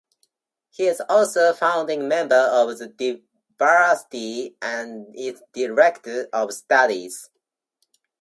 He 0.71 0.87
is 0.87 0.99
also 1.09 1.47
a 1.47 1.53
founding 1.53 2.07
member 2.07 2.33
of 2.35 2.75
the 2.79 2.87
DuVersity 3.59 4.55
and 4.59 5.05
its 5.15 5.43
Director 5.53 6.27
of 6.33 6.51
Studies. 6.53 7.29